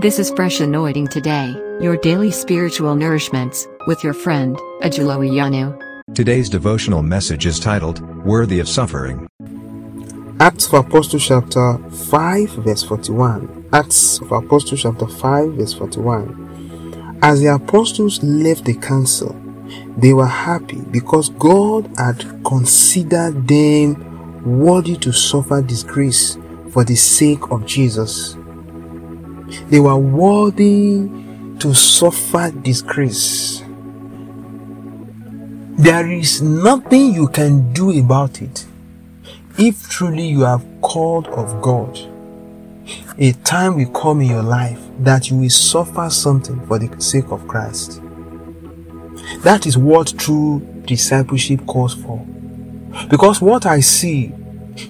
[0.00, 5.78] This is Fresh Anointing Today, your daily spiritual nourishments, with your friend, Ajulo Iyanu.
[6.16, 9.28] Today's devotional message is titled, Worthy of Suffering.
[10.40, 11.78] Acts of Apostles chapter
[12.10, 13.68] 5 verse 41.
[13.72, 17.18] Acts of Apostles chapter 5 verse 41.
[17.22, 19.36] As the apostles left the council,
[19.96, 26.36] they were happy because God had considered them worthy to suffer disgrace
[26.70, 28.36] for the sake of Jesus.
[29.68, 31.08] They were worthy
[31.58, 33.62] to suffer disgrace.
[35.76, 38.66] There is nothing you can do about it.
[39.58, 41.98] If truly you are called of God,
[43.18, 47.30] a time will come in your life that you will suffer something for the sake
[47.30, 48.00] of Christ.
[49.42, 52.24] That is what true discipleship calls for.
[53.08, 54.32] Because what I see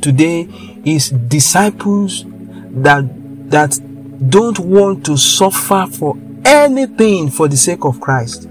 [0.00, 0.48] today
[0.84, 2.24] is disciples
[2.70, 3.04] that
[3.50, 3.78] that
[4.26, 8.48] don't want to suffer for anything for the sake of Christ.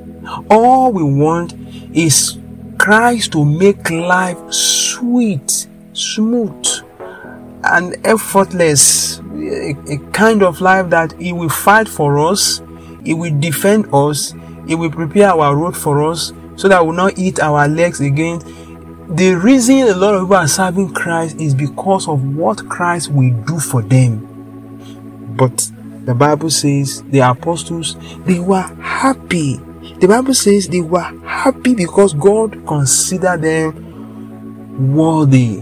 [0.50, 1.54] All we want
[1.94, 2.38] is
[2.78, 6.66] Christ to make life sweet, smooth,
[7.64, 9.20] and effortless.
[9.20, 12.62] A, a, kind of life that He will fight for us,
[13.04, 14.34] He will defend us,
[14.68, 18.02] He will prepare our road for us so that we will not eat our legs
[18.02, 18.40] again.
[19.10, 23.32] The reason a lot of people are serving Christ is because of what Christ will
[23.44, 24.37] do for them.
[25.38, 25.72] But
[26.06, 29.58] the Bible says the apostles, they were happy.
[30.00, 35.62] The Bible says they were happy because God considered them worthy.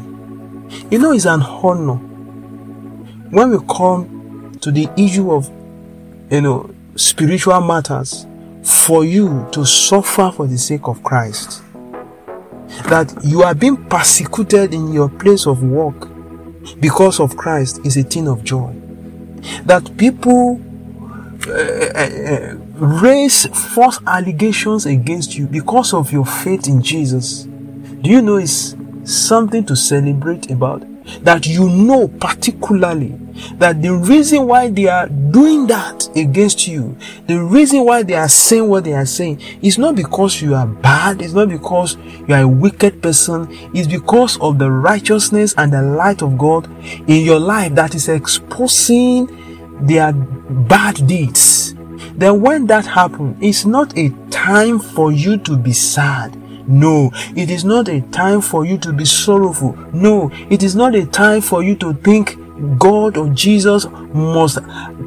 [0.90, 1.96] You know, it's an honor
[3.32, 5.50] when we come to the issue of,
[6.32, 8.26] you know, spiritual matters
[8.64, 11.64] for you to suffer for the sake of Christ.
[12.88, 16.08] That you are being persecuted in your place of work
[16.80, 18.74] because of Christ is a thing of joy
[19.66, 20.62] that people
[21.48, 27.44] uh, uh, raise false allegations against you because of your faith in Jesus.
[27.44, 30.84] Do you know it's something to celebrate about?
[31.22, 33.20] That you know particularly
[33.58, 38.30] that the reason why they are doing that against you, the reason why they are
[38.30, 42.34] saying what they are saying, is not because you are bad, it's not because you
[42.34, 46.70] are a wicked person, it's because of the righteousness and the light of God
[47.10, 49.28] in your life that is exposing
[49.86, 51.74] their bad deeds.
[52.16, 56.42] Then when that happens, it's not a time for you to be sad.
[56.68, 59.76] No, it is not a time for you to be sorrowful.
[59.94, 62.38] No, it is not a time for you to think
[62.80, 64.60] God or Jesus must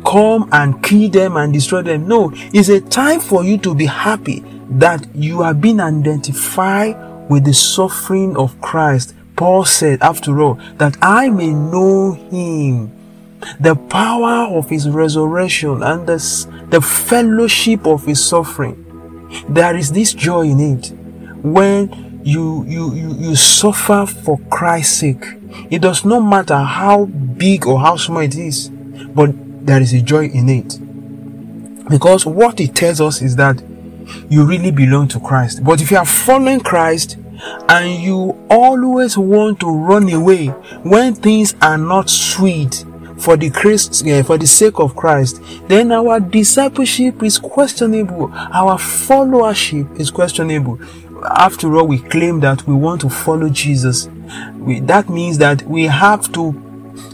[0.04, 2.06] come and kill them and destroy them.
[2.06, 6.96] No, it's a time for you to be happy that you have been identified
[7.28, 9.14] with the suffering of Christ.
[9.36, 12.92] Paul said, after all, that I may know him,
[13.60, 18.84] the power of his resurrection and the, the fellowship of his suffering.
[19.48, 20.92] There is this joy in it
[21.42, 25.24] when you, you, you, you suffer for Christ's sake.
[25.70, 29.30] It does not matter how big or how small it is, but
[29.66, 31.88] there is a joy in it.
[31.88, 33.62] Because what it tells us is that
[34.28, 35.64] you really belong to Christ.
[35.64, 37.16] But if you are following Christ
[37.68, 40.46] and you always want to run away
[40.82, 42.84] when things are not sweet
[43.18, 48.30] for the Christ, uh, for the sake of Christ, then our discipleship is questionable.
[48.32, 50.78] Our followership is questionable
[51.36, 54.08] after all, we claim that we want to follow Jesus.
[54.56, 56.54] We, that means that we have to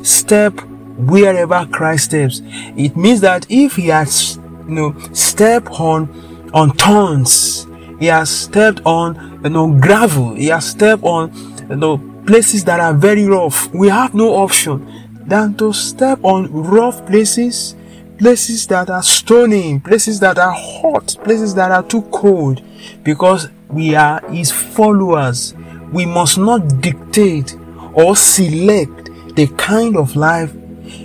[0.02, 0.60] step
[0.96, 2.40] wherever Christ steps.
[2.44, 4.36] It means that if he has,
[4.66, 7.66] you know, step on, on thorns,
[7.98, 11.32] he has stepped on, you know, gravel, he has stepped on,
[11.68, 13.72] you know, places that are very rough.
[13.74, 14.86] We have no option
[15.26, 17.74] than to step on rough places,
[18.18, 22.62] places that are stony, places that are hot, places that are too cold,
[23.02, 25.54] because we are his followers.
[25.92, 27.56] We must not dictate
[27.92, 30.52] or select the kind of life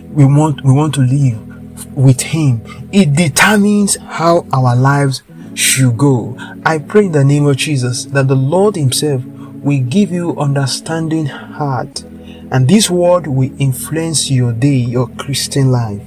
[0.10, 2.62] we want we want to live with him.
[2.92, 5.22] It determines how our lives
[5.56, 6.36] should go.
[6.66, 11.26] I pray in the name of Jesus that the Lord himself will give you understanding
[11.26, 12.04] heart
[12.52, 16.02] and this word will influence your day, your Christian life.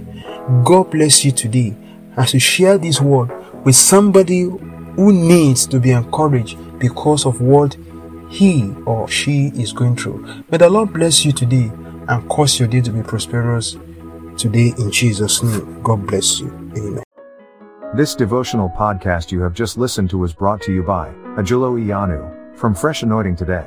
[0.64, 1.74] God bless you today
[2.16, 3.30] as you share this word
[3.64, 4.48] with somebody
[4.96, 7.76] who needs to be encouraged because of what
[8.28, 10.44] he or she is going through.
[10.50, 11.70] May the Lord bless you today
[12.08, 13.76] and cause your day to be prosperous
[14.36, 15.82] today in Jesus' name.
[15.82, 16.48] God bless you.
[16.76, 17.02] Amen.
[17.94, 22.56] This devotional podcast you have just listened to was brought to you by Ajulo Iyanu
[22.56, 23.66] from Fresh Anointing Today.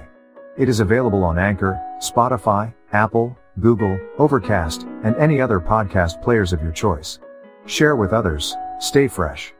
[0.57, 6.62] It is available on Anchor, Spotify, Apple, Google, Overcast, and any other podcast players of
[6.63, 7.19] your choice.
[7.68, 9.54] Share with others, stay fresh.